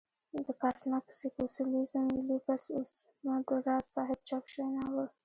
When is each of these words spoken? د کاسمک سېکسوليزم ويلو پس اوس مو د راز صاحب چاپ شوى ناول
د 0.45 0.47
کاسمک 0.61 1.05
سېکسوليزم 1.19 2.03
ويلو 2.13 2.37
پس 2.45 2.63
اوس 2.75 2.91
مو 3.23 3.35
د 3.47 3.49
راز 3.67 3.85
صاحب 3.95 4.19
چاپ 4.27 4.43
شوى 4.53 4.69
ناول 4.75 5.07